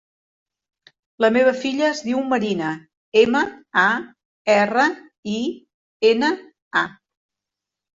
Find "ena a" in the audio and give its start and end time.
6.15-6.89